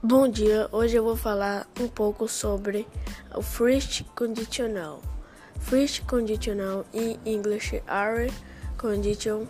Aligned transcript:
Bom 0.00 0.28
dia, 0.28 0.68
hoje 0.70 0.94
eu 0.94 1.02
vou 1.02 1.16
falar 1.16 1.66
um 1.80 1.88
pouco 1.88 2.28
sobre 2.28 2.86
o 3.34 3.42
first 3.42 4.04
conditional. 4.14 5.02
First 5.58 6.04
conditional 6.04 6.86
in 6.94 7.18
English 7.26 7.82
are 7.88 8.28
condition 8.76 9.48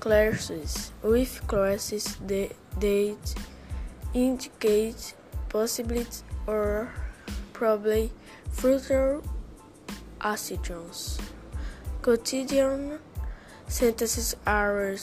clauses 0.00 0.90
with 1.02 1.38
clauses 1.46 2.16
that 2.26 2.56
indicate 4.14 5.14
possibility 5.50 6.24
or 6.46 6.88
probably 7.52 8.10
future 8.52 9.20
actions. 10.18 11.18
Quotidian 12.00 13.00
sentences 13.68 14.34
are 14.46 14.96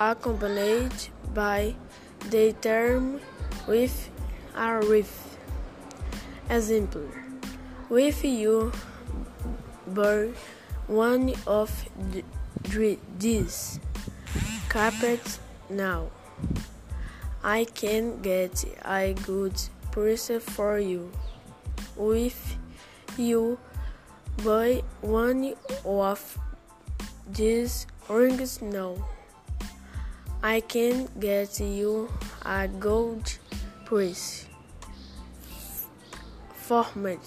accompanied 0.00 1.12
by 1.32 1.76
the 2.30 2.52
term 2.60 3.20
with 3.66 4.10
are 4.54 4.80
with. 4.80 5.36
Example 6.50 7.08
With 7.88 8.22
you 8.24 8.70
buy 9.86 10.28
one 10.86 11.32
of 11.46 11.70
these 13.18 13.80
carpets 14.68 15.38
now. 15.70 16.10
I 17.42 17.64
can 17.64 18.20
get 18.20 18.64
a 18.84 19.14
good 19.24 19.54
price 19.90 20.30
for 20.40 20.78
you. 20.78 21.10
With 21.96 22.56
you 23.16 23.58
buy 24.44 24.82
one 25.00 25.54
of 25.84 26.38
these 27.32 27.86
rings 28.08 28.60
now. 28.60 28.96
I 30.42 30.60
can 30.60 31.08
get 31.18 31.58
you 31.60 32.12
a 32.44 32.68
gold 32.68 33.38
price. 33.94 34.48
Format 36.66 37.22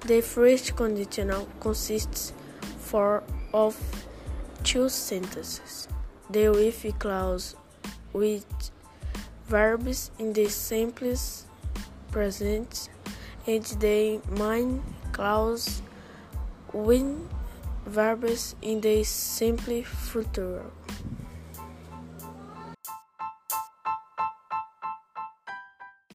The 0.00 0.20
first 0.20 0.74
conditional 0.74 1.46
consists 1.60 2.32
for 2.78 3.22
of 3.54 3.76
two 4.64 4.88
sentences. 4.88 5.86
The 6.28 6.48
with 6.48 6.98
clause 6.98 7.54
with 8.12 8.44
verbs 9.46 10.10
in 10.18 10.32
the 10.32 10.48
simplest 10.48 11.46
present 12.10 12.88
and 13.46 13.64
the 13.78 14.20
main 14.28 14.82
clause 15.12 15.82
with 16.72 17.06
verbs 17.86 18.56
in 18.60 18.80
the 18.80 19.04
simple 19.04 19.84
future. 19.84 20.64